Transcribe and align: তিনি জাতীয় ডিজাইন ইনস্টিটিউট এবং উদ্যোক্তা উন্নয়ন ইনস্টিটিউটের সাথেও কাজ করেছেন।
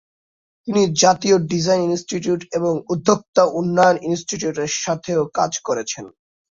তিনি 0.67 0.81
জাতীয় 1.01 1.35
ডিজাইন 1.51 1.81
ইনস্টিটিউট 1.89 2.41
এবং 2.57 2.73
উদ্যোক্তা 2.89 3.43
উন্নয়ন 3.59 3.97
ইনস্টিটিউটের 4.07 4.69
সাথেও 4.83 5.21
কাজ 5.37 5.51
করেছেন। 5.67 6.05